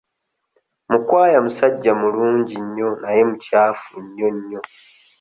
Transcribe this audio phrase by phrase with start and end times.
[0.91, 4.59] Mukwaya musajja mulungi nnyo naye mukyafu nnyo nnyo.